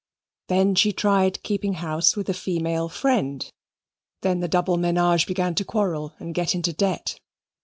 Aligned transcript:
Then 0.47 0.73
she 0.73 0.91
tried 0.93 1.43
keeping 1.43 1.73
house 1.73 2.15
with 2.15 2.27
a 2.27 2.33
female 2.33 2.89
friend; 2.89 3.47
then 4.23 4.39
the 4.39 4.47
double 4.47 4.75
menage 4.77 5.27
began 5.27 5.53
to 5.53 5.63
quarrel 5.63 6.15
and 6.17 6.33
get 6.33 6.55
into 6.55 6.73
debt. 6.73 7.19